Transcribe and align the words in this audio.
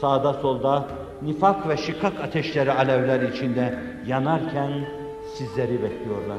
sağda 0.00 0.34
solda 0.34 0.84
nifak 1.22 1.68
ve 1.68 1.76
şikak 1.76 2.20
ateşleri 2.20 2.72
alevler 2.72 3.20
içinde 3.20 3.78
yanarken 4.06 4.70
sizleri 5.34 5.82
bekliyorlar. 5.82 6.38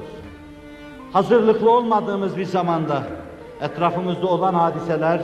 Hazırlıklı 1.13 1.71
olmadığımız 1.71 2.37
bir 2.37 2.45
zamanda 2.45 3.03
etrafımızda 3.61 4.27
olan 4.27 4.53
hadiseler 4.53 5.21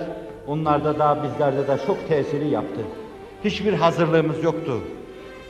onlarda 0.48 1.00
da 1.00 1.18
bizlerde 1.24 1.68
de 1.68 1.78
çok 1.88 2.08
tesiri 2.08 2.48
yaptı. 2.50 2.82
Hiçbir 3.44 3.74
hazırlığımız 3.74 4.44
yoktu. 4.44 4.74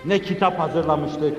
Ne 0.05 0.19
kitap 0.19 0.59
hazırlamıştık, 0.59 1.37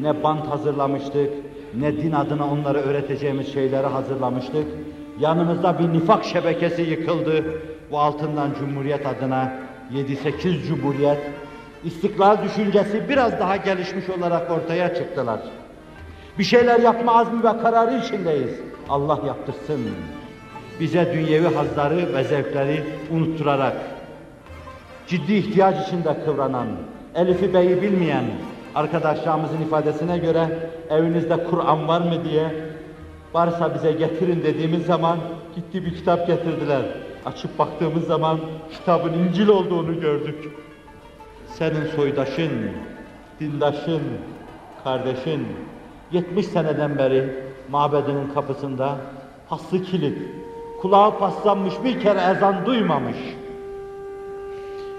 ne 0.00 0.22
bant 0.22 0.46
hazırlamıştık, 0.46 1.30
ne 1.74 1.96
din 1.96 2.12
adına 2.12 2.50
onlara 2.50 2.78
öğreteceğimiz 2.78 3.52
şeyleri 3.52 3.86
hazırlamıştık. 3.86 4.66
Yanımızda 5.20 5.78
bir 5.78 5.92
nifak 5.92 6.24
şebekesi 6.24 6.82
yıkıldı. 6.82 7.44
Bu 7.90 7.98
altından 7.98 8.50
Cumhuriyet 8.58 9.06
adına 9.06 9.52
7-8 9.94 10.66
Cumhuriyet, 10.66 11.18
istiklal 11.84 12.44
düşüncesi 12.44 13.08
biraz 13.08 13.40
daha 13.40 13.56
gelişmiş 13.56 14.08
olarak 14.08 14.50
ortaya 14.50 14.94
çıktılar. 14.94 15.40
Bir 16.38 16.44
şeyler 16.44 16.80
yapma 16.80 17.18
azmi 17.18 17.44
ve 17.44 17.62
kararı 17.62 17.98
içindeyiz. 17.98 18.50
Allah 18.88 19.18
yaptırsın. 19.26 19.80
Bize 20.80 21.12
dünyevi 21.14 21.54
hazları 21.54 22.14
ve 22.14 22.24
zevkleri 22.24 22.84
unutturarak, 23.10 23.76
ciddi 25.06 25.34
ihtiyaç 25.34 25.86
içinde 25.86 26.24
kıvranan, 26.24 26.66
Elif'i 27.14 27.54
Bey'i 27.54 27.82
bilmeyen 27.82 28.24
arkadaşlarımızın 28.74 29.60
ifadesine 29.60 30.18
göre 30.18 30.70
evinizde 30.90 31.44
Kur'an 31.44 31.88
var 31.88 32.00
mı 32.00 32.24
diye 32.24 32.54
varsa 33.34 33.74
bize 33.74 33.92
getirin 33.92 34.42
dediğimiz 34.42 34.86
zaman 34.86 35.18
gitti 35.56 35.84
bir 35.84 35.94
kitap 35.94 36.26
getirdiler. 36.26 36.82
Açıp 37.26 37.58
baktığımız 37.58 38.06
zaman 38.06 38.40
kitabın 38.72 39.12
İncil 39.12 39.48
olduğunu 39.48 40.00
gördük. 40.00 40.52
Senin 41.46 41.86
soydaşın, 41.96 42.52
dindaşın, 43.40 44.02
kardeşin 44.84 45.46
70 46.12 46.46
seneden 46.46 46.98
beri 46.98 47.44
mabedinin 47.70 48.34
kapısında 48.34 48.96
paslı 49.48 49.82
kilit, 49.82 50.18
kulağı 50.80 51.18
paslanmış 51.18 51.74
bir 51.84 52.00
kere 52.00 52.36
ezan 52.36 52.66
duymamış. 52.66 53.16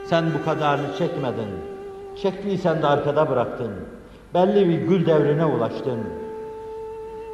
Sen 0.05 0.25
bu 0.33 0.45
kadarını 0.45 0.97
çekmedin. 0.97 1.49
Çektiysen 2.21 2.81
de 2.81 2.87
arkada 2.87 3.29
bıraktın. 3.29 3.71
Belli 4.33 4.69
bir 4.69 4.87
gül 4.87 5.05
devrine 5.05 5.45
ulaştın. 5.45 5.99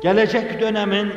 Gelecek 0.01 0.61
dönemin 0.61 1.11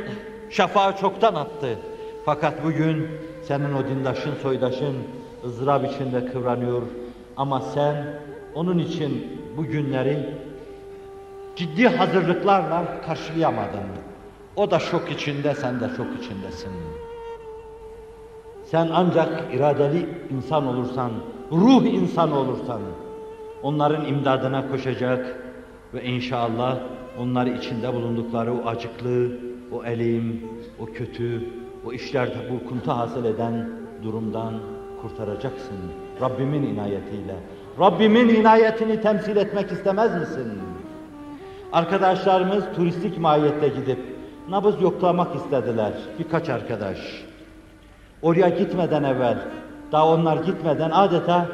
şafağı 0.51 0.97
çoktan 0.97 1.35
attı. 1.35 1.79
Fakat 2.25 2.65
bugün 2.65 3.09
senin 3.43 3.75
o 3.75 3.89
dindaşın, 3.89 4.35
soydaşın 4.43 4.97
ızdırap 5.45 5.93
içinde 5.93 6.27
kıvranıyor. 6.27 6.83
Ama 7.37 7.61
sen 7.61 8.21
onun 8.55 8.79
için 8.79 9.39
bu 9.57 9.65
günleri 9.65 10.35
ciddi 11.57 11.89
hazırlıklarla 11.89 13.01
karşılayamadın. 13.07 13.87
O 14.57 14.71
da 14.71 14.79
şok 14.79 15.11
içinde, 15.11 15.55
sen 15.55 15.81
de 15.81 15.89
şok 15.97 16.07
içindesin. 16.21 16.73
Sen 18.65 18.89
ancak 18.93 19.55
iradeli 19.55 20.09
insan 20.31 20.67
olursan, 20.67 21.11
ruh 21.53 21.85
insan 21.85 22.33
olursan, 22.33 22.81
onların 23.63 24.07
imdadına 24.07 24.69
koşacak 24.69 25.37
ve 25.95 26.05
inşallah 26.05 26.79
onları 27.19 27.51
içinde 27.51 27.95
bulundukları 27.95 28.55
o 28.55 28.67
acıklı, 28.67 29.29
o 29.73 29.85
elim, 29.85 30.43
o 30.79 30.87
kötü, 30.87 31.43
o 31.87 31.93
işlerde 31.93 32.51
burkuntu 32.51 32.93
hasıl 32.93 33.25
eden 33.25 33.69
durumdan 34.03 34.55
kurtaracaksın. 35.03 35.77
Rabbimin 36.21 36.63
inayetiyle. 36.63 37.35
Rabbimin 37.81 38.29
inayetini 38.29 39.01
temsil 39.01 39.37
etmek 39.37 39.73
istemez 39.73 40.21
misin? 40.21 40.53
Arkadaşlarımız 41.73 42.65
turistik 42.77 43.19
mahiyette 43.19 43.69
gidip 43.69 43.99
nabız 44.49 44.83
yoklamak 44.83 45.37
istediler. 45.37 45.93
Birkaç 46.19 46.49
arkadaş. 46.49 46.99
Oraya 48.23 48.49
gitmeden 48.49 49.03
evvel, 49.03 49.39
daha 49.93 50.09
onlar 50.09 50.37
gitmeden 50.37 50.91
adeta 50.91 51.47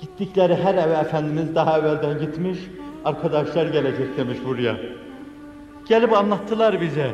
gittikleri 0.00 0.56
her 0.56 0.74
eve 0.74 0.94
Efendimiz 0.94 1.54
daha 1.54 1.78
evvelden 1.78 2.18
gitmiş, 2.18 2.58
arkadaşlar 3.04 3.66
gelecek 3.66 4.16
demiş 4.16 4.38
buraya. 4.46 4.76
Gelip 5.88 6.12
anlattılar 6.12 6.80
bize 6.80 7.10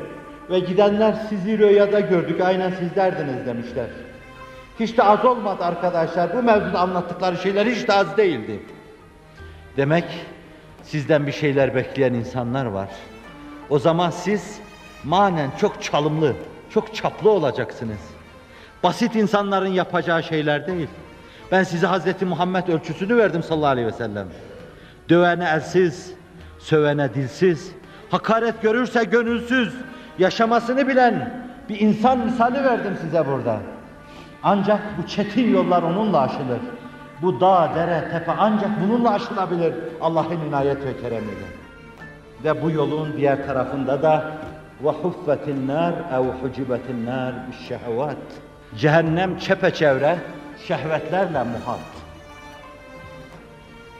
ve 0.50 0.58
gidenler 0.58 1.14
sizi 1.28 1.58
rüyada 1.58 2.00
gördük, 2.00 2.40
aynen 2.40 2.70
sizlerdiniz 2.70 3.46
demişler. 3.46 3.86
Hiç 4.80 4.98
de 4.98 5.02
az 5.02 5.24
olmadı 5.24 5.64
arkadaşlar, 5.64 6.36
bu 6.36 6.42
mevzuda 6.42 6.78
anlattıkları 6.80 7.36
şeyler 7.36 7.66
hiç 7.66 7.88
de 7.88 7.92
az 7.92 8.16
değildi. 8.16 8.60
Demek 9.76 10.04
sizden 10.82 11.26
bir 11.26 11.32
şeyler 11.32 11.74
bekleyen 11.74 12.14
insanlar 12.14 12.66
var. 12.66 12.88
O 13.70 13.78
zaman 13.78 14.10
siz 14.10 14.60
manen 15.04 15.50
çok 15.60 15.82
çalımlı, 15.82 16.34
çok 16.70 16.94
çaplı 16.94 17.30
olacaksınız. 17.30 17.98
Basit 18.82 19.16
insanların 19.16 19.72
yapacağı 19.72 20.22
şeyler 20.22 20.66
değil. 20.66 20.88
Ben 21.52 21.62
size 21.62 21.86
Hazreti 21.86 22.24
Muhammed 22.24 22.68
ölçüsünü 22.68 23.16
verdim 23.16 23.42
sallallahu 23.42 23.70
aleyhi 23.70 23.86
ve 23.86 23.92
sellem. 23.92 24.28
Dövene 25.08 25.44
elsiz, 25.44 26.12
sövene 26.58 27.14
dilsiz, 27.14 27.72
hakaret 28.10 28.62
görürse 28.62 29.04
gönülsüz, 29.04 29.74
yaşamasını 30.19 30.87
bilen 30.87 31.43
bir 31.69 31.79
insan 31.79 32.19
misali 32.19 32.63
verdim 32.63 32.97
size 33.01 33.27
burada. 33.27 33.57
Ancak 34.43 34.79
bu 34.97 35.07
çetin 35.07 35.53
yollar 35.53 35.83
onunla 35.83 36.21
aşılır. 36.21 36.59
Bu 37.21 37.39
dağ, 37.41 37.71
dere, 37.75 38.09
tepe 38.11 38.31
ancak 38.37 38.69
bununla 38.83 39.13
aşılabilir 39.13 39.73
Allah'ın 40.01 40.39
inayet 40.49 40.85
ve 40.85 41.01
keremiyle. 41.01 41.47
Ve 42.43 42.63
bu 42.63 42.71
yolun 42.71 43.13
diğer 43.17 43.47
tarafında 43.47 44.03
da 44.03 44.31
وَحُفَّتِ 44.83 45.45
النَّارِ 45.55 45.93
اَوْ 46.13 46.25
حُجِبَتِ 46.41 46.85
النَّارِ 46.95 47.33
بِالشَّهَوَاتِ 47.33 48.15
Cehennem 48.77 49.37
çepeçevre 49.37 50.17
şehvetlerle 50.67 51.43
muhat. 51.43 51.79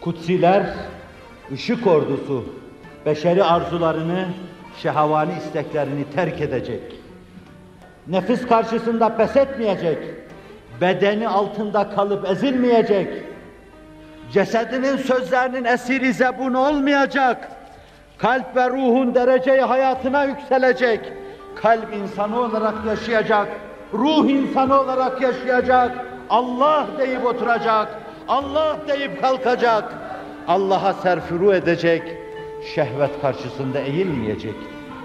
Kutsiler, 0.02 0.74
ışık 1.52 1.88
ordusu, 1.88 2.46
beşeri 3.06 3.44
arzularını, 3.44 4.26
şehavani 4.83 5.33
isteklerini 5.39 6.05
terk 6.15 6.41
edecek. 6.41 6.83
Nefis 8.07 8.47
karşısında 8.47 9.17
pes 9.17 9.37
etmeyecek. 9.37 9.99
Bedeni 10.81 11.29
altında 11.29 11.91
kalıp 11.91 12.31
ezilmeyecek. 12.31 13.25
Cesedinin 14.33 14.97
sözlerinin 14.97 15.65
esiri 15.65 16.13
zebun 16.13 16.55
olmayacak. 16.55 17.49
Kalp 18.19 18.57
ve 18.57 18.71
ruhun 18.71 19.15
dereceyi 19.15 19.61
hayatına 19.61 20.25
yükselecek. 20.25 21.13
Kalp 21.55 21.95
insanı 21.95 22.41
olarak 22.41 22.75
yaşayacak. 22.87 23.49
Ruh 23.95 24.29
insanı 24.29 24.81
olarak 24.81 25.23
yaşayacak. 25.23 26.07
Allah 26.31 26.87
deyip 26.99 27.27
oturacak. 27.27 27.89
Allah 28.29 28.77
deyip 28.89 29.21
kalkacak. 29.21 29.95
Allah'a 30.49 30.93
serfuru 30.93 31.55
edecek. 31.55 32.28
Şehvet 32.75 33.21
karşısında 33.21 33.81
eğilmeyecek. 33.81 34.55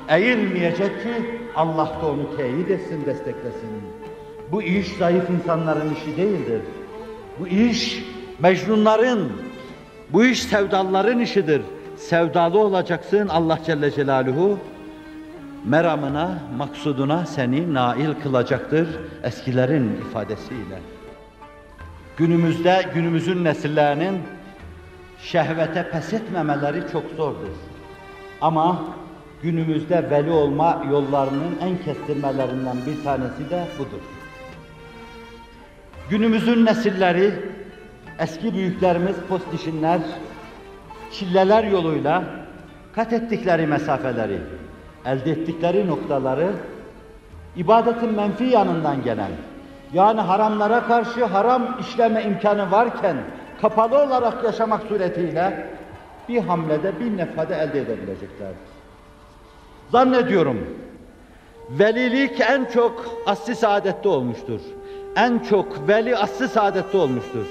Eğilmeyecek 0.09 1.03
ki 1.03 1.39
Allah 1.55 1.97
da 2.01 2.07
onu 2.07 2.37
teyit 2.37 2.71
etsin, 2.71 3.05
desteklesin. 3.05 3.69
Bu 4.51 4.63
iş 4.63 4.87
zayıf 4.87 5.29
insanların 5.29 5.95
işi 5.95 6.17
değildir. 6.17 6.61
Bu 7.39 7.47
iş 7.47 8.03
mecnunların, 8.39 9.19
bu 10.09 10.25
iş 10.25 10.43
sevdalıların 10.43 11.19
işidir. 11.19 11.61
Sevdalı 11.97 12.59
olacaksın 12.59 13.27
Allah 13.27 13.59
Celle 13.65 13.91
Celaluhu 13.91 14.59
meramına, 15.65 16.39
maksuduna 16.57 17.25
seni 17.25 17.73
nail 17.73 18.13
kılacaktır 18.23 18.87
eskilerin 19.23 20.01
ifadesiyle. 20.09 20.79
Günümüzde 22.17 22.85
günümüzün 22.93 23.43
nesillerinin 23.43 24.19
şehvete 25.23 25.89
pes 25.89 26.13
etmemeleri 26.13 26.83
çok 26.91 27.03
zordur. 27.17 27.55
Ama 28.41 28.81
günümüzde 29.43 30.09
veli 30.09 30.31
olma 30.31 30.83
yollarının 30.91 31.57
en 31.61 31.77
kestirmelerinden 31.77 32.77
bir 32.87 33.03
tanesi 33.03 33.49
de 33.49 33.63
budur. 33.79 34.01
Günümüzün 36.09 36.65
nesilleri, 36.65 37.33
eski 38.19 38.53
büyüklerimiz 38.53 39.15
postişinler, 39.29 39.99
çilleler 41.11 41.63
yoluyla 41.63 42.23
kat 42.95 43.13
ettikleri 43.13 43.67
mesafeleri, 43.67 44.39
elde 45.05 45.31
ettikleri 45.31 45.87
noktaları 45.87 46.51
ibadetin 47.55 48.13
menfi 48.13 48.43
yanından 48.43 49.03
gelen, 49.03 49.31
yani 49.93 50.21
haramlara 50.21 50.83
karşı 50.83 51.25
haram 51.25 51.77
işleme 51.79 52.23
imkanı 52.23 52.71
varken 52.71 53.17
kapalı 53.63 54.03
olarak 54.03 54.43
yaşamak 54.43 54.83
suretiyle 54.83 55.67
bir 56.29 56.39
hamlede 56.39 56.99
bir 56.99 57.17
nefade 57.17 57.55
elde 57.55 57.79
edebileceklerdir. 57.81 58.73
Zannediyorum 59.91 60.77
velilik 61.69 62.41
en 62.41 62.65
çok 62.65 63.05
asli 63.25 63.55
saadette 63.55 64.09
olmuştur. 64.09 64.59
En 65.15 65.39
çok 65.39 65.87
veli 65.87 66.17
asli 66.17 66.47
saadette 66.47 66.97
olmuştur. 66.97 67.45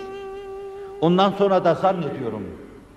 Ondan 1.01 1.31
sonra 1.31 1.65
da 1.65 1.75
zannediyorum 1.75 2.49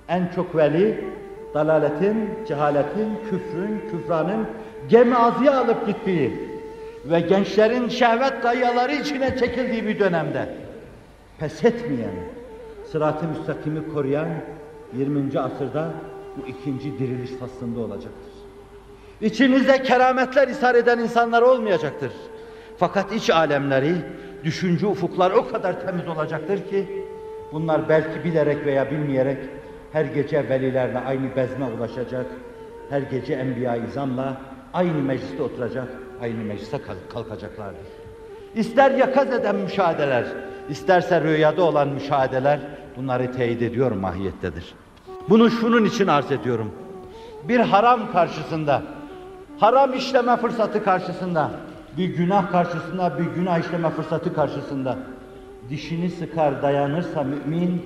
en 0.07 0.27
çok 0.35 0.56
veli 0.56 1.06
dalaletin, 1.53 2.29
cehaletin, 2.47 3.19
küfrün, 3.29 3.83
küfranın 3.91 4.47
gemi 4.89 5.15
azıya 5.15 5.59
alıp 5.59 5.88
gittiği 5.88 6.50
ve 7.06 7.19
gençlerin 7.19 7.89
şehvet 7.89 8.41
kayaları 8.41 8.95
içine 8.95 9.38
çekildiği 9.38 9.88
bir 9.88 10.00
dönemde 10.00 10.50
pes 11.39 11.65
etmeyen, 11.65 12.15
sırat-ı 12.92 13.28
müstakimi 13.28 13.94
koruyan 13.94 14.28
20. 14.94 15.40
asırda 15.40 15.92
bu 16.38 16.48
ikinci 16.48 17.00
diriliş 17.00 17.32
faslında 17.32 17.80
olacaktır. 17.80 18.32
İçinizde 19.22 19.84
kerametler 19.84 20.48
ishar 20.48 20.76
eden 20.76 21.00
insanlar 21.00 21.42
olmayacaktır. 21.42 22.12
Fakat 22.78 23.14
iç 23.14 23.30
alemleri, 23.30 23.96
düşünce 24.44 24.88
ufukları 24.88 25.36
o 25.36 25.48
kadar 25.48 25.82
temiz 25.86 26.08
olacaktır 26.08 26.70
ki 26.70 27.06
bunlar 27.52 27.90
belki 27.90 28.24
bilerek 28.24 28.66
veya 28.66 28.92
bilmeyerek 28.92 29.38
her 29.92 30.06
gece 30.06 30.50
velilerle 30.50 31.00
aynı 31.00 31.36
bezme 31.36 31.66
ulaşacak, 31.66 32.26
her 32.90 33.02
gece 33.02 33.34
enbiya 33.34 33.76
izamla 33.76 34.38
aynı 34.74 35.04
mecliste 35.04 35.44
oturacak, 35.44 35.88
aynı 36.22 36.44
meclise 36.44 36.80
kalkacaklardır. 37.14 37.88
İster 38.56 38.92
yakaz 38.92 39.34
eden 39.34 39.56
müşahedeler, 39.56 40.26
isterse 40.69 41.21
rüyada 41.21 41.63
olan 41.63 41.88
müşahedeler 41.88 42.59
bunları 42.97 43.31
teyit 43.31 43.62
ediyor 43.62 43.91
mahiyettedir. 43.91 44.73
Bunu 45.29 45.50
şunun 45.50 45.85
için 45.85 46.07
arz 46.07 46.31
ediyorum. 46.31 46.71
Bir 47.44 47.59
haram 47.59 48.12
karşısında, 48.12 48.81
haram 49.59 49.94
işleme 49.94 50.38
fırsatı 50.38 50.83
karşısında, 50.83 51.51
bir 51.97 52.17
günah 52.17 52.51
karşısında, 52.51 53.19
bir 53.19 53.25
günah 53.25 53.59
işleme 53.59 53.89
fırsatı 53.89 54.33
karşısında 54.33 54.97
dişini 55.69 56.09
sıkar 56.09 56.62
dayanırsa 56.62 57.23
mümin, 57.23 57.85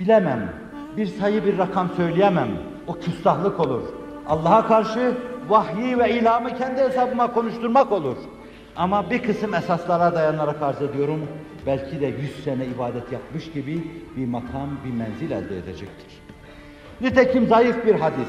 bilemem, 0.00 0.52
bir 0.96 1.06
sayı 1.06 1.44
bir 1.44 1.58
rakam 1.58 1.88
söyleyemem, 1.96 2.48
o 2.86 2.94
küstahlık 2.94 3.60
olur. 3.60 3.82
Allah'a 4.28 4.66
karşı 4.66 5.14
vahyi 5.48 5.98
ve 5.98 6.10
ilamı 6.12 6.56
kendi 6.58 6.80
hesabıma 6.80 7.32
konuşturmak 7.32 7.92
olur. 7.92 8.16
Ama 8.76 9.10
bir 9.10 9.22
kısım 9.22 9.54
esaslara 9.54 10.14
dayanarak 10.14 10.62
arz 10.62 10.82
ediyorum, 10.82 11.20
belki 11.66 12.00
de 12.00 12.06
yüz 12.06 12.44
sene 12.44 12.66
ibadet 12.66 13.12
yapmış 13.12 13.52
gibi 13.52 13.84
bir 14.16 14.26
makam, 14.26 14.68
bir 14.84 14.92
menzil 14.92 15.30
elde 15.30 15.58
edecektir. 15.58 16.20
Nitekim 17.00 17.46
zayıf 17.46 17.86
bir 17.86 17.94
hadis, 17.94 18.28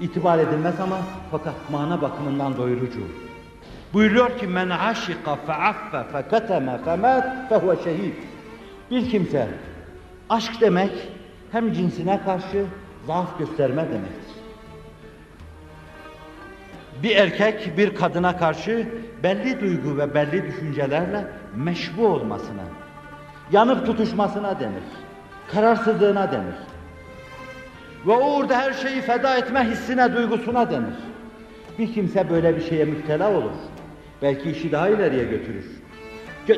itibar 0.00 0.38
edilmez 0.38 0.80
ama 0.80 0.98
fakat 1.30 1.54
mana 1.70 2.02
bakımından 2.02 2.56
doyurucu. 2.56 3.00
Buyuruyor 3.92 4.38
ki 4.38 4.46
men 4.46 4.70
aşika 4.70 5.36
feaffe 5.36 6.04
feketeme 6.12 6.78
femat 6.84 7.48
fehuve 7.48 7.76
şehid. 7.84 8.14
Bir 8.90 9.10
kimse 9.10 9.48
aşk 10.30 10.60
demek 10.60 10.92
hem 11.52 11.72
cinsine 11.72 12.20
karşı 12.24 12.64
zaaf 13.06 13.38
gösterme 13.38 13.82
demektir. 13.88 14.23
Bir 17.02 17.16
erkek 17.16 17.78
bir 17.78 17.94
kadına 17.94 18.36
karşı 18.36 18.88
belli 19.22 19.60
duygu 19.60 19.98
ve 19.98 20.14
belli 20.14 20.46
düşüncelerle 20.46 21.24
meşbu 21.56 22.06
olmasına, 22.06 22.62
yanıp 23.52 23.86
tutuşmasına 23.86 24.60
denir. 24.60 24.82
Kararsızlığına 25.52 26.32
denir. 26.32 26.54
Ve 28.06 28.12
orada 28.12 28.58
her 28.58 28.72
şeyi 28.72 29.00
feda 29.00 29.36
etme 29.36 29.70
hissine, 29.70 30.14
duygusuna 30.14 30.70
denir. 30.70 30.94
Bir 31.78 31.94
kimse 31.94 32.30
böyle 32.30 32.56
bir 32.56 32.62
şeye 32.62 32.84
müptela 32.84 33.30
olur. 33.30 33.52
Belki 34.22 34.50
işi 34.50 34.72
daha 34.72 34.88
ileriye 34.88 35.24
götürür. 35.24 35.64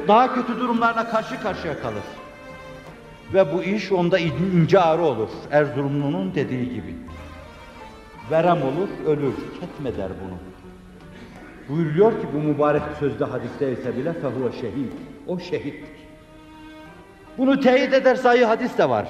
Daha 0.08 0.34
kötü 0.34 0.60
durumlarla 0.60 1.10
karşı 1.10 1.42
karşıya 1.42 1.80
kalır. 1.80 2.04
Ve 3.34 3.52
bu 3.52 3.62
iş 3.62 3.92
onda 3.92 4.18
ince 4.18 4.80
ağrı 4.80 5.02
olur. 5.02 5.28
Erzurumlu'nun 5.50 6.34
dediği 6.34 6.68
gibi. 6.74 6.94
Verem 8.30 8.62
olur, 8.62 8.88
ölür. 9.06 9.34
Ketmeder 9.60 10.08
bunu. 10.08 10.38
Buyuruyor 11.68 12.12
ki 12.12 12.26
bu 12.34 12.38
mübarek 12.38 12.82
sözde 13.00 13.24
hadiste 13.24 13.72
ise 13.72 13.96
bile 13.96 14.12
fehuve 14.12 14.52
şehit. 14.52 14.92
O 15.26 15.38
şehittir. 15.38 15.96
Bunu 17.38 17.60
teyit 17.60 17.94
eder 17.94 18.14
sayı 18.14 18.44
hadis 18.44 18.78
de 18.78 18.88
var. 18.88 19.08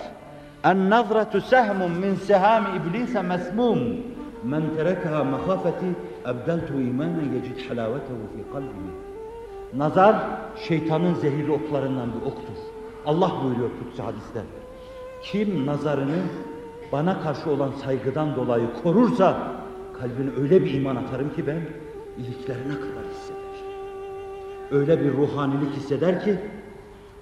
En 0.64 0.90
nazratu 0.90 1.40
sehmun 1.40 1.90
min 1.90 2.14
sehami 2.14 2.68
iblise 2.76 3.22
mesmum. 3.22 3.78
Men 4.44 4.62
terekaha 4.76 5.24
mahafeti 5.24 5.86
ebdeltu 6.26 6.80
imanen 6.80 7.32
yecid 7.34 7.70
halavetehu 7.70 8.26
fi 8.36 8.52
kalbihi. 8.52 8.92
Nazar 9.76 10.16
şeytanın 10.68 11.14
zehirli 11.14 11.52
oklarından 11.52 12.08
bir 12.12 12.26
oktur. 12.26 12.56
Allah 13.06 13.32
buyuruyor 13.44 13.70
kutsi 13.78 14.02
hadiste. 14.02 14.40
Kim 15.22 15.66
nazarını 15.66 16.18
bana 16.92 17.20
karşı 17.20 17.50
olan 17.50 17.70
saygıdan 17.84 18.36
dolayı 18.36 18.66
korursa 18.82 19.36
kalbine 20.00 20.30
öyle 20.42 20.64
bir 20.64 20.74
iman 20.74 20.96
atarım 20.96 21.34
ki 21.34 21.46
ben 21.46 21.60
iliklerine 22.18 22.74
kadar 22.74 23.04
hisseder. 23.14 23.56
Öyle 24.70 25.00
bir 25.00 25.12
ruhanilik 25.12 25.76
hisseder 25.76 26.24
ki 26.24 26.38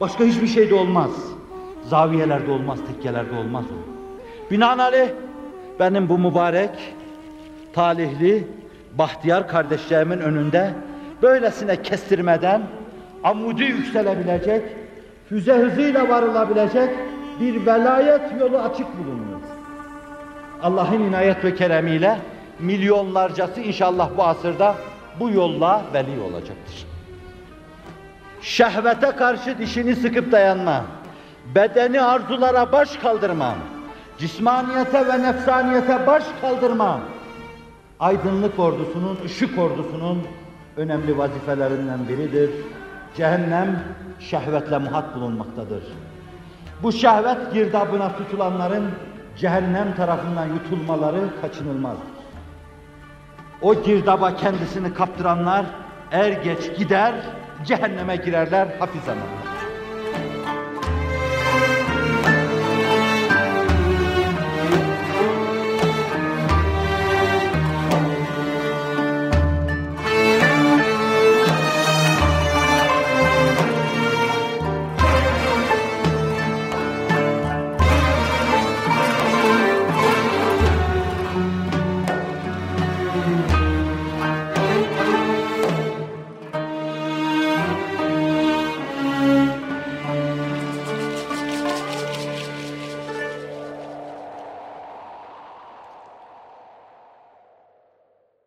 başka 0.00 0.24
hiçbir 0.24 0.46
şeyde 0.46 0.74
olmaz. 0.74 1.10
Zaviyelerde 1.84 2.50
olmaz, 2.50 2.78
tekkelerde 2.86 3.36
olmaz 3.36 3.64
o. 3.64 3.94
Binaenaleyh 4.50 5.08
benim 5.80 6.08
bu 6.08 6.18
mübarek, 6.18 6.94
talihli, 7.72 8.46
bahtiyar 8.98 9.48
kardeşlerimin 9.48 10.18
önünde 10.18 10.70
böylesine 11.22 11.82
kestirmeden 11.82 12.62
amudi 13.24 13.64
yükselebilecek, 13.64 14.62
füze 15.28 15.54
hızıyla 15.54 16.08
varılabilecek 16.08 16.90
bir 17.40 17.66
velayet 17.66 18.40
yolu 18.40 18.58
açık 18.58 18.86
bulunuyor. 18.98 19.33
Allah'ın 20.64 21.00
inayet 21.00 21.44
ve 21.44 21.54
keremiyle 21.54 22.18
milyonlarcası 22.58 23.60
inşallah 23.60 24.10
bu 24.16 24.24
asırda 24.24 24.74
bu 25.20 25.30
yolla 25.30 25.82
veli 25.94 26.20
olacaktır. 26.20 26.86
Şehvete 28.40 29.10
karşı 29.10 29.58
dişini 29.58 29.96
sıkıp 29.96 30.32
dayanma, 30.32 30.84
bedeni 31.54 32.02
arzulara 32.02 32.72
baş 32.72 32.96
kaldırma, 32.96 33.54
cismaniyete 34.18 35.06
ve 35.06 35.22
nefsaniyete 35.22 36.06
baş 36.06 36.24
kaldırma, 36.40 37.00
aydınlık 38.00 38.58
ordusunun, 38.58 39.18
ışık 39.24 39.58
ordusunun 39.58 40.22
önemli 40.76 41.18
vazifelerinden 41.18 42.08
biridir. 42.08 42.50
Cehennem 43.16 43.84
şehvetle 44.20 44.78
muhat 44.78 45.14
bulunmaktadır. 45.14 45.82
Bu 46.82 46.92
şehvet 46.92 47.52
girdabına 47.52 48.16
tutulanların 48.16 48.90
cehennem 49.38 49.94
tarafından 49.94 50.46
yutulmaları 50.46 51.40
kaçınılmazdır. 51.40 52.14
O 53.62 53.82
girdaba 53.82 54.36
kendisini 54.36 54.94
kaptıranlar 54.94 55.66
er 56.12 56.32
geç 56.32 56.78
gider, 56.78 57.14
cehenneme 57.64 58.16
girerler 58.16 58.68
hafizanallah. 58.78 59.43